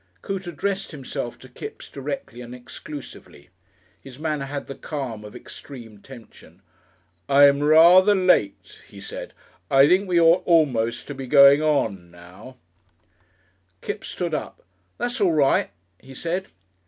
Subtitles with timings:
[0.23, 3.49] Coote addressed himself to Kipps directly and exclusively.
[4.01, 6.63] His manner had the calm of extreme tension.
[7.29, 9.35] "I'm rather late," he said.
[9.69, 12.57] "I think we ought almost to be going on now."
[13.81, 14.63] Kipps stood up.
[14.97, 15.69] "That's all right,"
[15.99, 16.47] he said.